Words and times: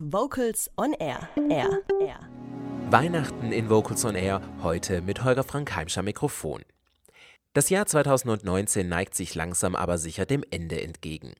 Vocals 0.00 0.70
on 0.76 0.92
Air. 1.00 1.28
Air. 1.50 1.80
Air. 2.00 2.20
Weihnachten 2.88 3.50
in 3.50 3.68
Vocals 3.68 4.04
on 4.04 4.14
Air, 4.14 4.40
heute 4.62 5.02
mit 5.02 5.24
Holger 5.24 5.42
Frank 5.42 5.74
Heimscher 5.74 6.04
Mikrofon. 6.04 6.62
Das 7.52 7.68
Jahr 7.68 7.84
2019 7.84 8.88
neigt 8.88 9.16
sich 9.16 9.34
langsam 9.34 9.74
aber 9.74 9.98
sicher 9.98 10.24
dem 10.24 10.44
Ende 10.52 10.80
entgegen. 10.80 11.32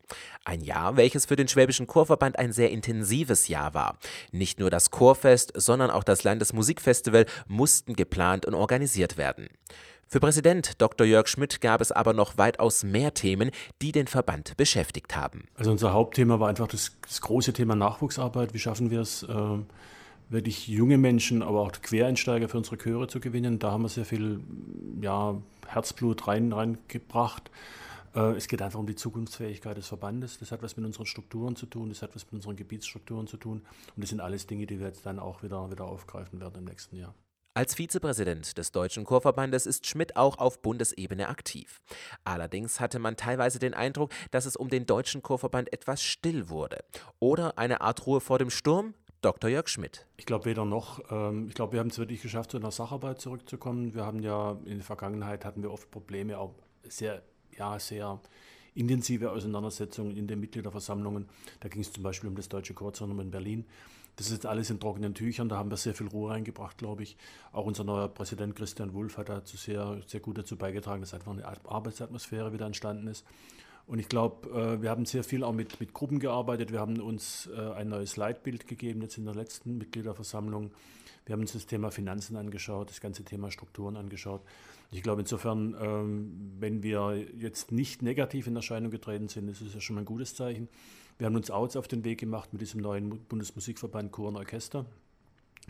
Ein 0.44 0.60
Jahr, 0.60 0.96
welches 0.96 1.26
für 1.26 1.36
den 1.36 1.46
Schwäbischen 1.46 1.86
Chorverband 1.86 2.36
ein 2.40 2.52
sehr 2.52 2.70
intensives 2.70 3.46
Jahr 3.46 3.74
war. 3.74 3.96
Nicht 4.32 4.58
nur 4.58 4.70
das 4.70 4.90
Chorfest, 4.90 5.52
sondern 5.54 5.92
auch 5.92 6.02
das 6.02 6.24
Landesmusikfestival 6.24 7.26
mussten 7.46 7.94
geplant 7.94 8.44
und 8.44 8.54
organisiert 8.54 9.16
werden. 9.16 9.50
Für 10.10 10.20
Präsident 10.20 10.80
Dr. 10.80 11.06
Jörg 11.06 11.28
Schmidt 11.28 11.60
gab 11.60 11.82
es 11.82 11.92
aber 11.92 12.14
noch 12.14 12.38
weitaus 12.38 12.82
mehr 12.82 13.12
Themen, 13.12 13.50
die 13.82 13.92
den 13.92 14.06
Verband 14.06 14.56
beschäftigt 14.56 15.14
haben. 15.14 15.44
Also 15.54 15.70
unser 15.70 15.92
Hauptthema 15.92 16.40
war 16.40 16.48
einfach 16.48 16.66
das, 16.66 16.96
das 17.02 17.20
große 17.20 17.52
Thema 17.52 17.76
Nachwuchsarbeit. 17.76 18.54
Wie 18.54 18.58
schaffen 18.58 18.90
wir 18.90 19.00
es, 19.00 19.24
äh, 19.24 19.58
wirklich 20.30 20.66
junge 20.66 20.96
Menschen, 20.96 21.42
aber 21.42 21.60
auch 21.60 21.72
Quereinsteiger 21.72 22.48
für 22.48 22.56
unsere 22.56 22.78
Chöre 22.78 23.06
zu 23.08 23.20
gewinnen? 23.20 23.58
Da 23.58 23.70
haben 23.70 23.82
wir 23.82 23.90
sehr 23.90 24.06
viel 24.06 24.40
ja, 25.02 25.36
Herzblut 25.66 26.26
rein, 26.26 26.54
reingebracht. 26.54 27.50
Äh, 28.14 28.32
es 28.32 28.48
geht 28.48 28.62
einfach 28.62 28.78
um 28.78 28.86
die 28.86 28.96
Zukunftsfähigkeit 28.96 29.76
des 29.76 29.88
Verbandes. 29.88 30.38
Das 30.38 30.52
hat 30.52 30.62
was 30.62 30.78
mit 30.78 30.86
unseren 30.86 31.04
Strukturen 31.04 31.54
zu 31.54 31.66
tun, 31.66 31.90
das 31.90 32.00
hat 32.00 32.14
was 32.14 32.24
mit 32.24 32.32
unseren 32.32 32.56
Gebietsstrukturen 32.56 33.26
zu 33.26 33.36
tun. 33.36 33.60
Und 33.94 34.02
das 34.02 34.08
sind 34.08 34.20
alles 34.20 34.46
Dinge, 34.46 34.64
die 34.64 34.80
wir 34.80 34.86
jetzt 34.86 35.04
dann 35.04 35.18
auch 35.18 35.42
wieder, 35.42 35.70
wieder 35.70 35.84
aufgreifen 35.84 36.40
werden 36.40 36.56
im 36.60 36.64
nächsten 36.64 36.96
Jahr. 36.96 37.14
Als 37.58 37.74
Vizepräsident 37.74 38.56
des 38.56 38.70
Deutschen 38.70 39.02
Chorverbandes 39.02 39.66
ist 39.66 39.84
Schmidt 39.84 40.14
auch 40.14 40.38
auf 40.38 40.62
Bundesebene 40.62 41.28
aktiv. 41.28 41.80
Allerdings 42.22 42.78
hatte 42.78 43.00
man 43.00 43.16
teilweise 43.16 43.58
den 43.58 43.74
Eindruck, 43.74 44.12
dass 44.30 44.46
es 44.46 44.54
um 44.54 44.68
den 44.68 44.86
Deutschen 44.86 45.22
Chorverband 45.22 45.72
etwas 45.72 46.00
still 46.00 46.50
wurde. 46.50 46.84
Oder 47.18 47.58
eine 47.58 47.80
Art 47.80 48.06
Ruhe 48.06 48.20
vor 48.20 48.38
dem 48.38 48.50
Sturm? 48.50 48.94
Dr. 49.22 49.50
Jörg 49.50 49.66
Schmidt. 49.66 50.06
Ich 50.18 50.24
glaube 50.24 50.44
weder 50.44 50.64
noch. 50.64 51.00
Ähm, 51.10 51.48
ich 51.48 51.54
glaube, 51.56 51.72
wir 51.72 51.80
haben 51.80 51.90
es 51.90 51.98
wirklich 51.98 52.22
geschafft, 52.22 52.52
zu 52.52 52.58
einer 52.58 52.70
Sacharbeit 52.70 53.20
zurückzukommen. 53.20 53.92
Wir 53.92 54.06
haben 54.06 54.22
ja 54.22 54.52
in 54.64 54.76
der 54.76 54.84
Vergangenheit 54.84 55.44
hatten 55.44 55.60
wir 55.64 55.72
oft 55.72 55.90
Probleme, 55.90 56.38
auch 56.38 56.54
sehr, 56.84 57.22
ja, 57.56 57.76
sehr 57.80 58.20
intensive 58.74 59.30
Auseinandersetzungen 59.30 60.16
in 60.16 60.26
den 60.26 60.40
Mitgliederversammlungen. 60.40 61.28
Da 61.60 61.68
ging 61.68 61.82
es 61.82 61.92
zum 61.92 62.02
Beispiel 62.02 62.28
um 62.28 62.36
das 62.36 62.48
Deutsche 62.48 62.74
Chorzentrum 62.74 63.20
in 63.20 63.30
Berlin. 63.30 63.64
Das 64.16 64.26
ist 64.26 64.32
jetzt 64.32 64.46
alles 64.46 64.68
in 64.68 64.80
trockenen 64.80 65.14
Tüchern, 65.14 65.48
da 65.48 65.58
haben 65.58 65.70
wir 65.70 65.76
sehr 65.76 65.94
viel 65.94 66.08
Ruhe 66.08 66.32
reingebracht, 66.32 66.76
glaube 66.76 67.04
ich. 67.04 67.16
Auch 67.52 67.66
unser 67.66 67.84
neuer 67.84 68.08
Präsident 68.08 68.56
Christian 68.56 68.92
Wulff 68.92 69.16
hat 69.16 69.28
dazu 69.28 69.56
sehr, 69.56 70.00
sehr 70.06 70.18
gut 70.18 70.38
dazu 70.38 70.56
beigetragen, 70.56 71.02
dass 71.02 71.14
einfach 71.14 71.30
eine 71.30 71.46
Arbeitsatmosphäre 71.46 72.52
wieder 72.52 72.66
entstanden 72.66 73.06
ist. 73.06 73.24
Und 73.88 73.98
ich 73.98 74.08
glaube, 74.08 74.50
äh, 74.50 74.82
wir 74.82 74.90
haben 74.90 75.06
sehr 75.06 75.24
viel 75.24 75.42
auch 75.42 75.54
mit, 75.54 75.80
mit 75.80 75.94
Gruppen 75.94 76.20
gearbeitet. 76.20 76.72
Wir 76.72 76.78
haben 76.78 77.00
uns 77.00 77.48
äh, 77.56 77.72
ein 77.72 77.88
neues 77.88 78.16
Leitbild 78.18 78.68
gegeben, 78.68 79.00
jetzt 79.00 79.16
in 79.16 79.24
der 79.24 79.34
letzten 79.34 79.78
Mitgliederversammlung. 79.78 80.70
Wir 81.24 81.32
haben 81.32 81.40
uns 81.40 81.54
das 81.54 81.66
Thema 81.66 81.90
Finanzen 81.90 82.36
angeschaut, 82.36 82.90
das 82.90 83.00
ganze 83.00 83.24
Thema 83.24 83.50
Strukturen 83.50 83.96
angeschaut. 83.96 84.42
Ich 84.90 85.02
glaube 85.02 85.22
insofern, 85.22 85.74
ähm, 85.80 86.52
wenn 86.60 86.82
wir 86.82 87.16
jetzt 87.38 87.72
nicht 87.72 88.02
negativ 88.02 88.46
in 88.46 88.56
Erscheinung 88.56 88.90
getreten 88.90 89.28
sind, 89.28 89.48
ist 89.48 89.62
es 89.62 89.72
ja 89.72 89.80
schon 89.80 89.94
mal 89.94 90.02
ein 90.02 90.06
gutes 90.06 90.34
Zeichen. 90.34 90.68
Wir 91.16 91.26
haben 91.26 91.36
uns 91.36 91.50
auch 91.50 91.74
auf 91.74 91.88
den 91.88 92.04
Weg 92.04 92.20
gemacht 92.20 92.52
mit 92.52 92.60
diesem 92.60 92.82
neuen 92.82 93.18
Bundesmusikverband 93.24 94.12
Chor 94.12 94.28
und 94.28 94.36
Orchester, 94.36 94.84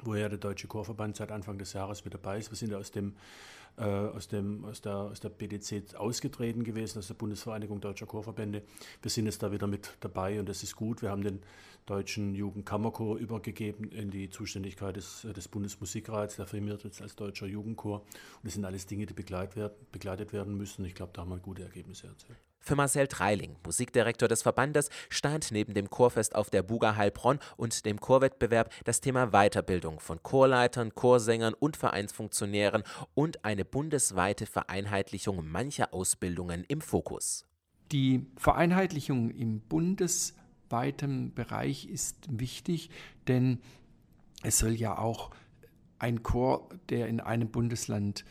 wo 0.05 0.15
ja 0.15 0.29
der 0.29 0.39
Deutsche 0.39 0.67
Chorverband 0.67 1.17
seit 1.17 1.33
Anfang 1.33 1.59
des 1.59 1.73
Jahres 1.73 2.05
mit 2.05 2.15
dabei 2.15 2.39
ist. 2.39 2.51
Wir 2.51 2.57
sind 2.57 2.71
ja 2.71 2.79
aus, 2.79 2.91
dem, 2.91 3.15
äh, 3.77 3.83
aus, 3.83 4.29
dem, 4.29 4.65
aus, 4.65 4.81
der, 4.81 4.97
aus 4.97 5.21
der 5.21 5.29
BDC 5.31 5.95
ausgetreten 5.97 6.65
gewesen, 6.65 6.99
aus 6.99 7.09
der 7.09 7.15
Bundesvereinigung 7.15 7.81
Deutscher 7.81 8.07
Chorverbände. 8.07 8.63
Wir 9.03 9.11
sind 9.11 9.27
jetzt 9.27 9.43
da 9.43 9.53
wieder 9.53 9.67
mit 9.67 9.97
dabei 10.01 10.41
und 10.41 10.49
das 10.49 10.63
ist 10.63 10.77
gut. 10.77 11.03
Wir 11.03 11.11
haben 11.11 11.23
den 11.23 11.41
Deutschen 11.87 12.35
Jugendkammerchor 12.35 13.17
übergegeben 13.17 13.91
in 13.91 14.11
die 14.11 14.29
Zuständigkeit 14.29 14.97
des, 14.97 15.23
des 15.23 15.49
Bundesmusikrats. 15.49 16.37
Der 16.37 16.47
firmiert 16.47 16.85
jetzt 16.85 17.01
als 17.01 17.17
Deutscher 17.17 17.47
Jugendchor. 17.47 18.01
Und 18.01 18.45
das 18.45 18.55
sind 18.55 18.65
alles 18.67 18.87
Dinge, 18.87 19.07
die 19.07 19.15
begleitet 19.15 19.57
werden, 19.57 19.75
begleitet 19.91 20.35
werden 20.35 20.57
müssen. 20.57 20.85
Ich 20.85 20.95
glaube, 20.95 21.13
da 21.15 21.23
haben 21.23 21.31
wir 21.31 21.39
gute 21.39 21.63
Ergebnisse 21.63 22.09
erzielt. 22.09 22.39
Für 22.69 22.77
Marcel 22.77 23.09
Treiling, 23.09 23.57
Musikdirektor 23.65 24.29
des 24.29 24.43
Verbandes, 24.43 24.91
stand 25.09 25.53
neben 25.53 25.73
dem 25.73 25.89
Chorfest 25.89 26.35
auf 26.35 26.51
der 26.51 26.63
Buga 26.63 26.97
Heilbronn 26.97 27.39
und 27.57 27.87
dem 27.87 27.99
Chorwettbewerb 27.99 28.71
das 28.85 29.01
Thema 29.01 29.29
Weiterbildung 29.29 30.01
von 30.01 30.23
Chorleitern, 30.23 30.95
Chorsängern 30.95 31.55
und 31.55 31.79
Vereinsfunktionären 31.79 32.83
und 33.15 33.43
eine 33.43 33.65
bundesweite 33.65 34.45
Vereinheitlichung 34.45 35.49
mancher 35.51 35.95
Ausbildungen 35.95 36.63
im 36.69 36.83
Fokus. 36.83 37.47
Die 37.91 38.27
Vereinheitlichung 38.37 39.31
im 39.31 39.61
bundesweiten 39.61 41.33
Bereich 41.33 41.87
ist 41.89 42.27
wichtig, 42.29 42.91
denn 43.29 43.63
es 44.43 44.59
soll 44.59 44.73
ja 44.73 44.99
auch 44.99 45.31
ein 45.99 46.23
Chor, 46.23 46.69
der 46.91 47.09
in 47.09 47.21
einem 47.21 47.49
Bundesland 47.49 48.27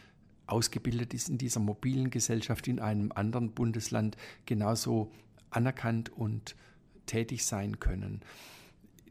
ausgebildet 0.48 1.14
ist 1.14 1.30
in 1.30 1.38
dieser 1.38 1.60
mobilen 1.60 2.10
Gesellschaft 2.10 2.68
in 2.68 2.80
einem 2.80 3.12
anderen 3.12 3.52
Bundesland 3.52 4.18
genauso 4.46 5.12
anerkannt 5.50 6.10
und 6.10 6.56
tätig 7.06 7.46
sein 7.46 7.80
können. 7.80 8.22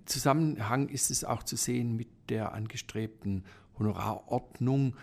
Zusammenhang 0.05 0.89
ist 0.89 1.11
es 1.11 1.25
auch 1.25 1.43
zu 1.43 1.57
sehen 1.57 1.97
mit 1.97 2.09
der 2.29 2.53
angestrebten 2.53 3.45
Honorarordnung 3.79 4.97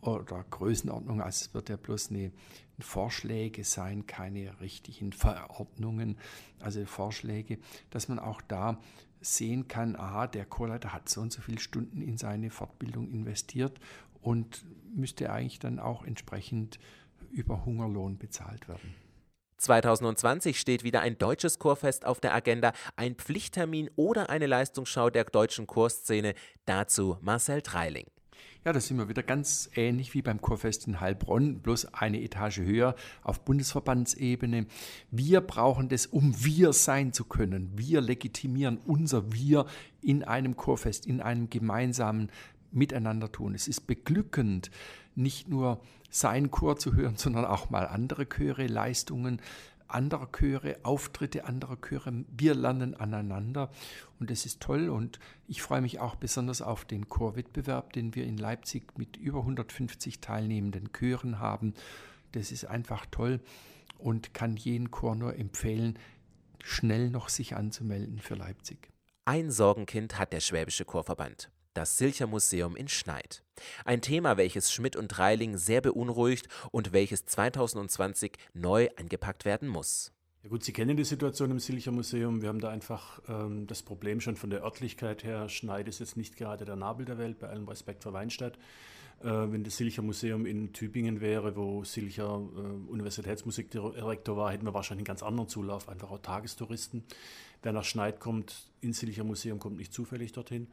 oder 0.00 0.44
Größenordnung. 0.50 1.20
Also 1.20 1.46
es 1.46 1.54
wird 1.54 1.68
ja 1.68 1.76
bloß 1.76 2.10
eine 2.10 2.32
Vorschläge 2.78 3.64
sein, 3.64 4.06
keine 4.06 4.60
richtigen 4.60 5.12
Verordnungen, 5.12 6.16
also 6.60 6.84
Vorschläge, 6.86 7.58
dass 7.90 8.08
man 8.08 8.18
auch 8.18 8.40
da 8.42 8.78
sehen 9.20 9.68
kann, 9.68 9.96
aha, 9.96 10.26
der 10.26 10.44
Chorleiter 10.44 10.92
hat 10.92 11.08
so 11.08 11.20
und 11.20 11.32
so 11.32 11.40
viele 11.40 11.60
Stunden 11.60 12.00
in 12.00 12.16
seine 12.16 12.50
Fortbildung 12.50 13.10
investiert 13.10 13.78
und 14.20 14.64
müsste 14.94 15.30
eigentlich 15.32 15.58
dann 15.58 15.78
auch 15.78 16.04
entsprechend 16.04 16.78
über 17.30 17.64
Hungerlohn 17.64 18.18
bezahlt 18.18 18.68
werden. 18.68 18.94
2020 19.58 20.58
steht 20.58 20.84
wieder 20.84 21.00
ein 21.00 21.18
deutsches 21.18 21.58
Chorfest 21.58 22.06
auf 22.06 22.20
der 22.20 22.32
Agenda, 22.32 22.72
ein 22.96 23.16
Pflichttermin 23.16 23.90
oder 23.96 24.30
eine 24.30 24.46
Leistungsschau 24.46 25.10
der 25.10 25.24
deutschen 25.24 25.66
Chorszene. 25.66 26.34
Dazu 26.64 27.18
Marcel 27.20 27.62
Treiling. 27.62 28.06
Ja, 28.68 28.74
das 28.74 28.88
sind 28.88 28.98
wir 28.98 29.08
wieder 29.08 29.22
ganz 29.22 29.70
ähnlich 29.76 30.12
wie 30.12 30.20
beim 30.20 30.42
Chorfest 30.42 30.86
in 30.86 31.00
Heilbronn, 31.00 31.60
bloß 31.60 31.94
eine 31.94 32.20
Etage 32.20 32.58
höher 32.58 32.94
auf 33.22 33.42
Bundesverbandsebene. 33.42 34.66
Wir 35.10 35.40
brauchen 35.40 35.88
das, 35.88 36.04
um 36.04 36.44
wir 36.44 36.74
sein 36.74 37.14
zu 37.14 37.24
können. 37.24 37.72
Wir 37.76 38.02
legitimieren 38.02 38.76
unser 38.84 39.32
Wir 39.32 39.64
in 40.02 40.22
einem 40.22 40.54
Chorfest, 40.54 41.06
in 41.06 41.22
einem 41.22 41.48
gemeinsamen 41.48 42.28
miteinander 42.70 43.32
tun. 43.32 43.54
Es 43.54 43.68
ist 43.68 43.86
beglückend, 43.86 44.70
nicht 45.14 45.48
nur 45.48 45.80
sein 46.10 46.50
Chor 46.50 46.76
zu 46.76 46.94
hören, 46.94 47.16
sondern 47.16 47.46
auch 47.46 47.70
mal 47.70 47.86
andere 47.86 48.28
Chöre, 48.28 48.66
Leistungen 48.66 49.40
anderer 49.88 50.30
Chöre, 50.30 50.76
Auftritte 50.82 51.44
anderer 51.44 51.76
Chöre. 51.80 52.24
Wir 52.36 52.54
lernen 52.54 52.94
aneinander 52.94 53.70
und 54.20 54.30
es 54.30 54.46
ist 54.46 54.60
toll 54.60 54.88
und 54.88 55.18
ich 55.46 55.62
freue 55.62 55.80
mich 55.80 56.00
auch 56.00 56.16
besonders 56.16 56.62
auf 56.62 56.84
den 56.84 57.08
Chorwettbewerb, 57.08 57.92
den 57.92 58.14
wir 58.14 58.24
in 58.24 58.36
Leipzig 58.36 58.98
mit 58.98 59.16
über 59.16 59.40
150 59.40 60.20
teilnehmenden 60.20 60.92
Chören 60.92 61.38
haben. 61.38 61.74
Das 62.32 62.52
ist 62.52 62.64
einfach 62.64 63.06
toll 63.06 63.40
und 63.98 64.34
kann 64.34 64.56
jeden 64.56 64.90
Chor 64.90 65.14
nur 65.14 65.36
empfehlen, 65.36 65.98
schnell 66.62 67.10
noch 67.10 67.28
sich 67.28 67.56
anzumelden 67.56 68.18
für 68.18 68.34
Leipzig. 68.34 68.90
Ein 69.24 69.50
Sorgenkind 69.50 70.18
hat 70.18 70.32
der 70.32 70.40
Schwäbische 70.40 70.84
Chorverband 70.84 71.50
das 71.78 71.96
Silcher 71.96 72.26
Museum 72.26 72.74
in 72.74 72.88
Schneid. 72.88 73.44
Ein 73.84 74.00
Thema, 74.00 74.36
welches 74.36 74.72
Schmidt 74.72 74.96
und 74.96 75.16
Reiling 75.20 75.56
sehr 75.56 75.80
beunruhigt 75.80 76.48
und 76.72 76.92
welches 76.92 77.24
2020 77.24 78.32
neu 78.52 78.88
angepackt 78.96 79.44
werden 79.44 79.68
muss. 79.68 80.10
Ja 80.42 80.48
gut, 80.48 80.64
Sie 80.64 80.72
kennen 80.72 80.96
die 80.96 81.04
Situation 81.04 81.52
im 81.52 81.60
Silcher 81.60 81.92
Museum. 81.92 82.42
Wir 82.42 82.48
haben 82.48 82.60
da 82.60 82.70
einfach 82.70 83.20
ähm, 83.28 83.68
das 83.68 83.84
Problem 83.84 84.20
schon 84.20 84.34
von 84.34 84.50
der 84.50 84.64
Örtlichkeit 84.64 85.22
her. 85.22 85.48
Schneid 85.48 85.86
ist 85.86 86.00
jetzt 86.00 86.16
nicht 86.16 86.36
gerade 86.36 86.64
der 86.64 86.74
Nabel 86.74 87.06
der 87.06 87.16
Welt, 87.16 87.38
bei 87.38 87.48
allem 87.48 87.68
Respekt 87.68 88.02
für 88.02 88.12
Weinstadt. 88.12 88.58
Äh, 89.20 89.26
wenn 89.26 89.62
das 89.62 89.76
Silcher 89.76 90.02
Museum 90.02 90.46
in 90.46 90.72
Tübingen 90.72 91.20
wäre, 91.20 91.54
wo 91.54 91.84
Silcher 91.84 92.42
äh, 92.56 92.90
Universitätsmusikdirektor 92.90 94.36
war, 94.36 94.50
hätten 94.50 94.66
wir 94.66 94.74
wahrscheinlich 94.74 95.02
einen 95.02 95.16
ganz 95.16 95.22
anderen 95.22 95.48
Zulauf, 95.48 95.88
einfach 95.88 96.10
auch 96.10 96.18
Tagestouristen. 96.18 97.04
Wer 97.62 97.72
nach 97.72 97.84
Schneid 97.84 98.18
kommt, 98.18 98.68
ins 98.80 98.98
Silcher 98.98 99.22
Museum, 99.22 99.60
kommt 99.60 99.76
nicht 99.76 99.92
zufällig 99.92 100.32
dorthin. 100.32 100.66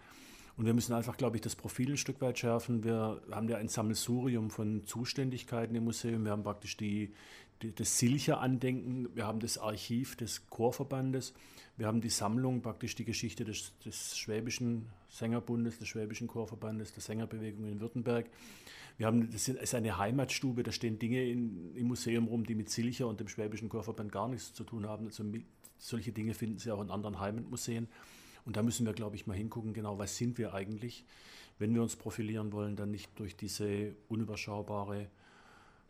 Und 0.57 0.65
wir 0.65 0.73
müssen 0.73 0.93
einfach, 0.93 1.17
glaube 1.17 1.35
ich, 1.35 1.41
das 1.41 1.55
Profil 1.55 1.91
ein 1.91 1.97
Stück 1.97 2.21
weit 2.21 2.39
schärfen. 2.39 2.83
Wir 2.83 3.21
haben 3.29 3.49
ja 3.49 3.57
ein 3.57 3.67
Sammelsurium 3.67 4.49
von 4.49 4.85
Zuständigkeiten 4.85 5.75
im 5.75 5.83
Museum. 5.83 6.23
Wir 6.23 6.31
haben 6.31 6.43
praktisch 6.43 6.77
die, 6.77 7.13
die, 7.61 7.73
das 7.73 7.97
Silcher-Andenken, 7.99 9.09
wir 9.15 9.25
haben 9.25 9.39
das 9.39 9.57
Archiv 9.57 10.15
des 10.15 10.47
Chorverbandes, 10.49 11.33
wir 11.77 11.87
haben 11.87 12.01
die 12.01 12.09
Sammlung, 12.09 12.61
praktisch 12.61 12.95
die 12.95 13.05
Geschichte 13.05 13.43
des, 13.43 13.73
des 13.85 14.17
Schwäbischen 14.17 14.87
Sängerbundes, 15.09 15.79
des 15.79 15.89
Schwäbischen 15.89 16.27
Chorverbandes, 16.27 16.93
der 16.93 17.01
Sängerbewegung 17.01 17.65
in 17.65 17.79
Württemberg. 17.81 18.29
Wir 18.97 19.07
haben, 19.07 19.29
das 19.29 19.49
ist 19.49 19.75
eine 19.75 19.97
Heimatstube, 19.97 20.63
da 20.63 20.71
stehen 20.71 20.99
Dinge 20.99 21.23
in, 21.23 21.75
im 21.75 21.87
Museum 21.87 22.27
rum, 22.27 22.45
die 22.45 22.55
mit 22.55 22.69
Silcher 22.69 23.07
und 23.07 23.19
dem 23.19 23.27
Schwäbischen 23.27 23.67
Chorverband 23.67 24.11
gar 24.11 24.29
nichts 24.29 24.53
zu 24.53 24.63
tun 24.63 24.87
haben. 24.87 25.07
Also 25.07 25.23
solche 25.77 26.13
Dinge 26.13 26.33
finden 26.33 26.59
Sie 26.59 26.71
auch 26.71 26.81
in 26.81 26.89
anderen 26.89 27.19
Heimatmuseen. 27.19 27.87
Und 28.45 28.57
da 28.57 28.63
müssen 28.63 28.85
wir, 28.85 28.93
glaube 28.93 29.15
ich, 29.15 29.27
mal 29.27 29.35
hingucken, 29.35 29.73
genau, 29.73 29.97
was 29.97 30.17
sind 30.17 30.37
wir 30.37 30.53
eigentlich, 30.53 31.03
wenn 31.57 31.73
wir 31.73 31.81
uns 31.81 31.95
profilieren 31.95 32.51
wollen, 32.51 32.75
dann 32.75 32.91
nicht 32.91 33.09
durch 33.19 33.35
diese 33.35 33.95
unüberschaubare, 34.07 35.07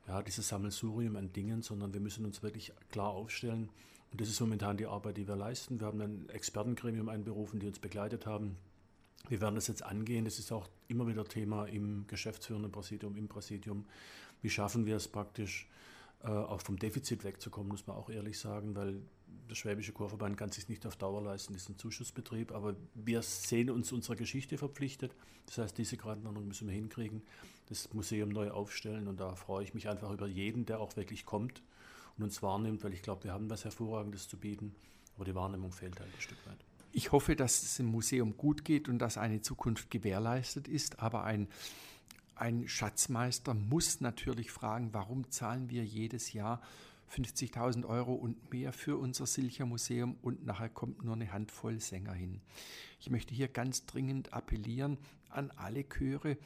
ja, 0.07 0.21
dieses 0.21 0.47
Sammelsurium 0.47 1.15
an 1.15 1.33
Dingen, 1.33 1.61
sondern 1.61 1.93
wir 1.93 1.99
müssen 1.99 2.25
uns 2.25 2.43
wirklich 2.43 2.71
klar 2.91 3.09
aufstellen. 3.09 3.69
Und 4.11 4.21
das 4.21 4.29
ist 4.29 4.39
momentan 4.39 4.77
die 4.77 4.85
Arbeit, 4.85 5.17
die 5.17 5.27
wir 5.27 5.35
leisten. 5.35 5.79
Wir 5.79 5.87
haben 5.87 5.99
ein 5.99 6.29
Expertengremium 6.29 7.09
einberufen, 7.09 7.59
die 7.59 7.67
uns 7.67 7.79
begleitet 7.79 8.25
haben. 8.25 8.55
Wir 9.27 9.41
werden 9.41 9.55
das 9.55 9.67
jetzt 9.67 9.83
angehen. 9.83 10.23
Das 10.23 10.39
ist 10.39 10.51
auch 10.51 10.69
immer 10.87 11.07
wieder 11.07 11.25
Thema 11.25 11.65
im 11.65 12.05
geschäftsführenden 12.07 12.71
Präsidium, 12.71 13.15
im 13.17 13.27
Präsidium. 13.27 13.85
Wie 14.41 14.49
schaffen 14.49 14.85
wir 14.85 14.95
es 14.95 15.07
praktisch, 15.07 15.67
äh, 16.23 16.27
auch 16.27 16.61
vom 16.61 16.77
Defizit 16.77 17.23
wegzukommen, 17.23 17.69
muss 17.69 17.87
man 17.87 17.97
auch 17.97 18.09
ehrlich 18.09 18.39
sagen, 18.39 18.75
weil 18.75 19.01
der 19.49 19.55
Schwäbische 19.55 19.93
Chorverband 19.93 20.37
kann 20.37 20.51
sich 20.51 20.69
nicht 20.69 20.85
auf 20.85 20.95
Dauer 20.95 21.21
leisten, 21.21 21.53
das 21.53 21.63
ist 21.63 21.69
ein 21.69 21.77
Zuschussbetrieb, 21.77 22.51
aber 22.51 22.75
wir 22.93 23.21
sehen 23.21 23.69
uns 23.69 23.91
unserer 23.91 24.15
Geschichte 24.15 24.57
verpflichtet. 24.57 25.15
Das 25.45 25.57
heißt, 25.57 25.77
diese 25.77 25.97
Gratwanderung 25.97 26.47
müssen 26.47 26.67
wir 26.67 26.73
hinkriegen, 26.73 27.21
das 27.67 27.93
Museum 27.93 28.29
neu 28.29 28.51
aufstellen 28.51 29.07
und 29.07 29.19
da 29.19 29.35
freue 29.35 29.63
ich 29.63 29.73
mich 29.73 29.87
einfach 29.89 30.11
über 30.11 30.27
jeden, 30.27 30.65
der 30.65 30.79
auch 30.79 30.95
wirklich 30.95 31.25
kommt 31.25 31.61
und 32.17 32.23
uns 32.23 32.41
wahrnimmt, 32.41 32.83
weil 32.83 32.93
ich 32.93 33.01
glaube, 33.01 33.23
wir 33.25 33.33
haben 33.33 33.49
was 33.49 33.63
Hervorragendes 33.63 34.27
zu 34.27 34.37
bieten, 34.37 34.75
aber 35.15 35.25
die 35.25 35.35
Wahrnehmung 35.35 35.71
fehlt 35.71 35.99
halt 35.99 36.13
ein 36.13 36.21
Stück 36.21 36.45
weit. 36.47 36.57
Ich 36.91 37.11
hoffe, 37.11 37.35
dass 37.35 37.63
es 37.63 37.79
im 37.79 37.87
Museum 37.87 38.37
gut 38.37 38.63
geht 38.63 38.87
und 38.87 38.99
dass 38.99 39.17
eine 39.17 39.41
Zukunft 39.41 39.91
gewährleistet 39.91 40.67
ist, 40.67 40.99
aber 40.99 41.23
ein 41.23 41.47
ein 42.35 42.67
Schatzmeister 42.67 43.53
muss 43.53 44.01
natürlich 44.01 44.51
fragen, 44.51 44.89
warum 44.91 45.31
zahlen 45.31 45.69
wir 45.69 45.85
jedes 45.85 46.33
Jahr 46.33 46.61
50.000 47.11 47.85
Euro 47.85 48.13
und 48.13 48.51
mehr 48.51 48.73
für 48.73 48.97
unser 48.97 49.25
Silcher 49.25 49.65
Museum 49.65 50.17
und 50.21 50.45
nachher 50.45 50.69
kommt 50.69 51.03
nur 51.03 51.15
eine 51.15 51.31
Handvoll 51.31 51.79
Sänger 51.79 52.13
hin. 52.13 52.41
Ich 52.99 53.09
möchte 53.09 53.33
hier 53.33 53.47
ganz 53.47 53.85
dringend 53.85 54.33
appellieren 54.33 54.97
an 55.29 55.51
alle 55.51 55.83
Chöre, 55.83 56.37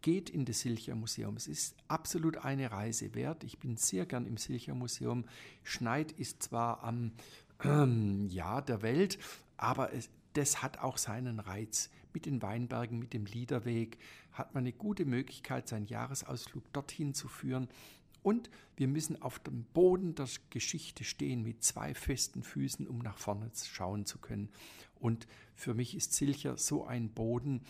geht 0.00 0.30
in 0.30 0.44
das 0.44 0.60
Silcher 0.60 0.94
Museum. 0.94 1.36
Es 1.36 1.48
ist 1.48 1.76
absolut 1.88 2.38
eine 2.38 2.70
Reise 2.70 3.14
wert. 3.14 3.44
Ich 3.44 3.58
bin 3.58 3.76
sehr 3.76 4.06
gern 4.06 4.26
im 4.26 4.36
Silcher 4.36 4.74
Museum. 4.74 5.24
Schneid 5.62 6.12
ist 6.12 6.42
zwar 6.42 6.82
am 6.84 7.12
ähm, 7.64 8.28
Jahr 8.28 8.62
der 8.62 8.82
Welt, 8.82 9.18
aber 9.56 9.92
es, 9.92 10.10
das 10.34 10.62
hat 10.62 10.78
auch 10.78 10.98
seinen 10.98 11.40
Reiz. 11.40 11.90
Mit 12.14 12.26
den 12.26 12.42
Weinbergen, 12.42 12.98
mit 12.98 13.12
dem 13.12 13.26
Liederweg 13.26 13.98
hat 14.32 14.54
man 14.54 14.62
eine 14.62 14.72
gute 14.72 15.04
Möglichkeit, 15.04 15.68
seinen 15.68 15.86
Jahresausflug 15.86 16.72
dorthin 16.72 17.12
zu 17.12 17.28
führen. 17.28 17.68
Und 18.28 18.50
wir 18.76 18.88
müssen 18.88 19.22
auf 19.22 19.38
dem 19.38 19.64
Boden 19.72 20.14
der 20.14 20.28
Geschichte 20.50 21.02
stehen 21.02 21.42
mit 21.42 21.64
zwei 21.64 21.94
festen 21.94 22.42
Füßen, 22.42 22.86
um 22.86 22.98
nach 22.98 23.16
vorne 23.16 23.50
schauen 23.54 24.04
zu 24.04 24.18
können. 24.18 24.50
Und 25.00 25.26
für 25.54 25.72
mich 25.72 25.96
ist 25.96 26.12
Silcher 26.12 26.58
so 26.58 26.84
ein 26.84 27.08
Boden 27.08 27.62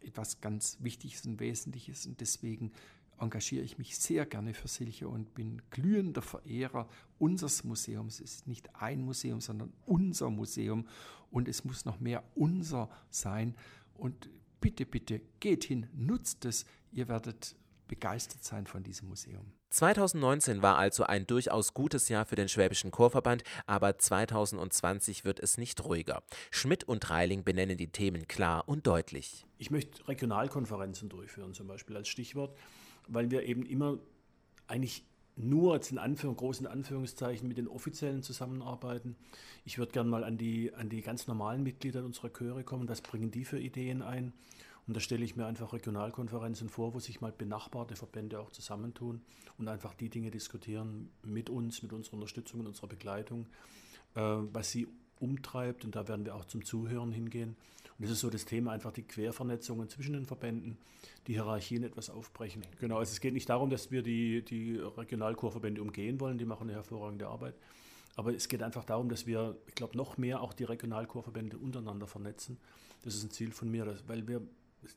etwas 0.00 0.42
ganz 0.42 0.76
Wichtiges 0.80 1.24
und 1.24 1.40
Wesentliches. 1.40 2.04
Und 2.04 2.20
deswegen 2.20 2.70
engagiere 3.18 3.64
ich 3.64 3.78
mich 3.78 3.96
sehr 3.96 4.26
gerne 4.26 4.52
für 4.52 4.68
Silche 4.68 5.08
und 5.08 5.34
bin 5.34 5.62
glühender 5.70 6.20
Verehrer 6.20 6.86
unseres 7.18 7.64
Museums. 7.64 8.20
Es 8.20 8.34
ist 8.34 8.46
nicht 8.46 8.76
ein 8.76 9.06
Museum, 9.06 9.40
sondern 9.40 9.72
unser 9.86 10.28
Museum 10.28 10.86
und 11.30 11.48
es 11.48 11.64
muss 11.64 11.86
noch 11.86 11.98
mehr 11.98 12.22
unser 12.34 12.90
sein. 13.08 13.54
Und 13.94 14.28
bitte, 14.60 14.84
bitte, 14.84 15.22
geht 15.40 15.64
hin, 15.64 15.86
nutzt 15.94 16.44
es. 16.44 16.66
Ihr 16.92 17.08
werdet 17.08 17.56
begeistert 17.88 18.44
sein 18.44 18.66
von 18.66 18.82
diesem 18.82 19.08
Museum. 19.08 19.52
2019 19.70 20.62
war 20.62 20.78
also 20.78 21.04
ein 21.04 21.26
durchaus 21.26 21.74
gutes 21.74 22.08
Jahr 22.08 22.24
für 22.24 22.36
den 22.36 22.48
Schwäbischen 22.48 22.90
Chorverband, 22.90 23.42
aber 23.66 23.98
2020 23.98 25.24
wird 25.24 25.40
es 25.40 25.58
nicht 25.58 25.84
ruhiger. 25.84 26.22
Schmidt 26.50 26.84
und 26.84 27.10
Reiling 27.10 27.44
benennen 27.44 27.76
die 27.76 27.88
Themen 27.88 28.28
klar 28.28 28.68
und 28.68 28.86
deutlich. 28.86 29.46
Ich 29.58 29.70
möchte 29.70 30.06
Regionalkonferenzen 30.06 31.08
durchführen, 31.08 31.54
zum 31.54 31.66
Beispiel 31.66 31.96
als 31.96 32.08
Stichwort 32.08 32.56
weil 33.08 33.30
wir 33.30 33.44
eben 33.44 33.64
immer 33.66 33.98
eigentlich 34.66 35.04
nur 35.36 35.74
jetzt 35.74 35.90
in 35.90 35.98
Anführung, 35.98 36.36
großen 36.36 36.66
Anführungszeichen 36.66 37.48
mit 37.48 37.58
den 37.58 37.66
Offiziellen 37.66 38.22
zusammenarbeiten. 38.22 39.16
Ich 39.64 39.78
würde 39.78 39.92
gerne 39.92 40.08
mal 40.08 40.22
an 40.22 40.38
die, 40.38 40.72
an 40.74 40.88
die 40.88 41.02
ganz 41.02 41.26
normalen 41.26 41.62
Mitglieder 41.62 42.04
unserer 42.04 42.32
Chöre 42.32 42.62
kommen. 42.62 42.88
Was 42.88 43.00
bringen 43.00 43.30
die 43.30 43.44
für 43.44 43.58
Ideen 43.58 44.02
ein? 44.02 44.32
Und 44.86 44.94
da 44.94 45.00
stelle 45.00 45.24
ich 45.24 45.34
mir 45.36 45.46
einfach 45.46 45.72
Regionalkonferenzen 45.72 46.68
vor, 46.68 46.94
wo 46.94 47.00
sich 47.00 47.20
mal 47.20 47.32
benachbarte 47.32 47.96
Verbände 47.96 48.38
auch 48.38 48.50
zusammentun 48.50 49.22
und 49.56 49.68
einfach 49.68 49.94
die 49.94 50.10
Dinge 50.10 50.30
diskutieren 50.30 51.10
mit 51.22 51.48
uns, 51.48 51.82
mit 51.82 51.92
unserer 51.92 52.14
Unterstützung 52.14 52.60
und 52.60 52.66
unserer 52.66 52.88
Begleitung, 52.88 53.46
äh, 54.14 54.20
was 54.20 54.70
sie 54.70 54.86
umtreibt. 55.20 55.84
Und 55.84 55.96
da 55.96 56.06
werden 56.06 56.26
wir 56.26 56.34
auch 56.34 56.44
zum 56.44 56.64
Zuhören 56.64 57.12
hingehen. 57.12 57.56
Und 57.98 58.02
das 58.04 58.10
ist 58.10 58.20
so 58.20 58.30
das 58.30 58.44
Thema, 58.44 58.72
einfach 58.72 58.92
die 58.92 59.04
Quervernetzungen 59.04 59.88
zwischen 59.88 60.14
den 60.14 60.26
Verbänden, 60.26 60.76
die 61.26 61.34
Hierarchien 61.34 61.84
etwas 61.84 62.10
aufbrechen. 62.10 62.62
Genau, 62.80 62.98
also 62.98 63.12
es 63.12 63.20
geht 63.20 63.34
nicht 63.34 63.48
darum, 63.48 63.70
dass 63.70 63.90
wir 63.90 64.02
die, 64.02 64.44
die 64.44 64.76
Regionalchorverbände 64.76 65.80
umgehen 65.80 66.20
wollen, 66.20 66.36
die 66.36 66.44
machen 66.44 66.64
eine 66.64 66.74
hervorragende 66.74 67.28
Arbeit. 67.28 67.54
Aber 68.16 68.34
es 68.34 68.48
geht 68.48 68.62
einfach 68.62 68.84
darum, 68.84 69.08
dass 69.08 69.26
wir, 69.26 69.56
ich 69.66 69.74
glaube, 69.74 69.96
noch 69.96 70.18
mehr 70.18 70.40
auch 70.40 70.52
die 70.52 70.64
Regionalchorverbände 70.64 71.56
untereinander 71.56 72.06
vernetzen. 72.06 72.58
Das 73.02 73.14
ist 73.14 73.24
ein 73.24 73.30
Ziel 73.30 73.52
von 73.52 73.70
mir, 73.70 73.96
weil 74.06 74.26
wir, 74.28 74.42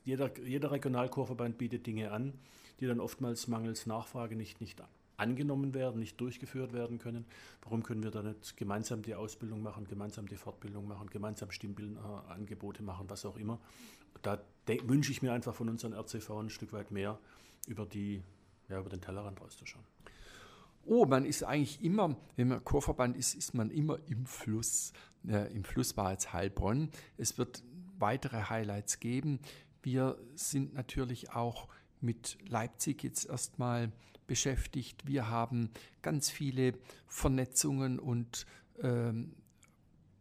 jeder, 0.04 0.36
jeder 0.38 0.70
Regionalchorverband 0.70 1.58
bietet 1.58 1.86
Dinge 1.86 2.10
an, 2.12 2.34
die 2.80 2.86
dann 2.86 3.00
oftmals 3.00 3.48
mangels 3.48 3.86
Nachfrage 3.86 4.36
nicht, 4.36 4.60
nicht 4.60 4.82
angenommen 5.16 5.74
werden, 5.74 5.98
nicht 5.98 6.20
durchgeführt 6.20 6.72
werden 6.72 6.98
können. 6.98 7.26
Warum 7.62 7.82
können 7.82 8.02
wir 8.02 8.10
da 8.10 8.22
nicht 8.22 8.56
gemeinsam 8.56 9.02
die 9.02 9.14
Ausbildung 9.14 9.62
machen, 9.62 9.86
gemeinsam 9.86 10.28
die 10.28 10.36
Fortbildung 10.36 10.86
machen, 10.86 11.10
gemeinsam 11.10 11.50
Stimmbildangebote 11.50 12.82
machen, 12.82 13.10
was 13.10 13.26
auch 13.26 13.36
immer. 13.36 13.58
Da 14.22 14.40
wünsche 14.84 15.12
ich 15.12 15.22
mir 15.22 15.32
einfach 15.32 15.54
von 15.54 15.68
unseren 15.68 15.92
RCV 15.92 16.30
ein 16.30 16.50
Stück 16.50 16.72
weit 16.72 16.90
mehr 16.90 17.18
über, 17.66 17.84
die, 17.84 18.22
ja, 18.68 18.80
über 18.80 18.90
den 18.90 19.00
Tellerrand 19.00 19.40
rauszuschauen. 19.40 19.84
Oh, 20.86 21.04
man 21.04 21.26
ist 21.26 21.42
eigentlich 21.42 21.84
immer, 21.84 22.16
wenn 22.36 22.48
man 22.48 22.64
Chorverband 22.64 23.16
ist, 23.16 23.34
ist 23.34 23.54
man 23.54 23.70
immer 23.70 23.98
im 24.08 24.24
Fluss. 24.24 24.92
Äh, 25.26 25.54
Im 25.54 25.64
Fluss 25.64 25.96
war 25.96 26.12
jetzt 26.12 26.32
Heilbronn. 26.32 26.90
Es 27.18 27.36
wird 27.36 27.62
weitere 27.98 28.44
Highlights 28.48 28.98
geben. 29.00 29.40
Wir 29.82 30.18
sind 30.34 30.74
natürlich 30.74 31.30
auch 31.30 31.68
mit 32.00 32.38
Leipzig 32.48 33.02
jetzt 33.02 33.28
erstmal 33.28 33.92
beschäftigt. 34.26 35.06
Wir 35.06 35.28
haben 35.28 35.70
ganz 36.02 36.30
viele 36.30 36.74
Vernetzungen 37.06 37.98
und 37.98 38.46
ähm, 38.80 39.34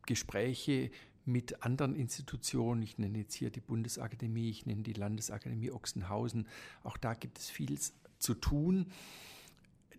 Gespräche 0.06 0.90
mit 1.26 1.64
anderen 1.64 1.96
Institutionen. 1.96 2.82
Ich 2.82 2.98
nenne 2.98 3.20
jetzt 3.20 3.34
hier 3.34 3.50
die 3.50 3.60
Bundesakademie, 3.60 4.50
ich 4.50 4.66
nenne 4.66 4.82
die 4.82 4.94
Landesakademie 4.94 5.72
Ochsenhausen. 5.72 6.48
Auch 6.84 6.98
da 6.98 7.14
gibt 7.14 7.38
es 7.38 7.50
viel 7.50 7.78
zu 8.18 8.34
tun. 8.34 8.88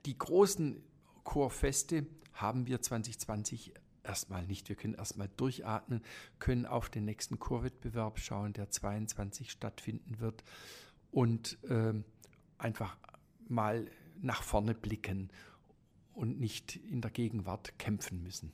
Die 0.06 0.16
großen 0.16 0.82
Chorfeste 1.24 2.06
haben 2.32 2.66
wir 2.66 2.80
2020 2.80 3.74
erstmal 4.08 4.44
nicht. 4.46 4.68
Wir 4.68 4.76
können 4.76 4.94
erstmal 4.94 5.28
durchatmen, 5.36 6.02
können 6.38 6.66
auf 6.66 6.88
den 6.88 7.04
nächsten 7.04 7.38
Chorwettbewerb 7.38 8.18
schauen, 8.18 8.52
der 8.54 8.70
22 8.70 9.50
stattfinden 9.50 10.18
wird 10.18 10.42
und 11.10 11.58
äh, 11.64 11.94
einfach 12.58 12.96
mal 13.46 13.90
nach 14.20 14.42
vorne 14.42 14.74
blicken 14.74 15.30
und 16.12 16.40
nicht 16.40 16.76
in 16.76 17.00
der 17.00 17.10
Gegenwart 17.10 17.78
kämpfen 17.78 18.22
müssen. 18.22 18.52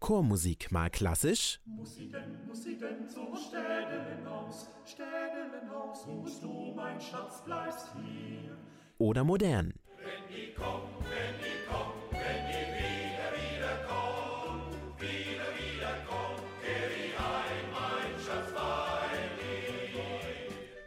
Chormusik 0.00 0.72
mal 0.72 0.90
klassisch? 0.90 1.60
Muss 1.64 1.96
sie 1.96 2.10
denn, 2.10 2.46
muss 2.46 2.64
sie 2.64 2.76
denn 2.76 3.08
zum 3.08 3.36
Städelen 3.36 4.26
Städelen 4.84 5.52
wo 6.06 6.26
du, 6.42 6.74
mein 6.74 7.00
Schatz, 7.00 7.44
bleibst 7.44 7.92
hier. 7.94 8.56
Oder 8.98 9.22
modern? 9.24 9.74